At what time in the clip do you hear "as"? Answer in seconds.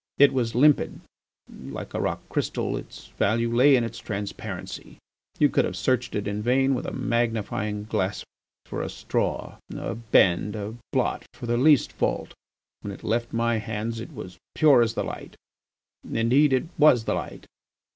14.31-14.37, 14.81-14.95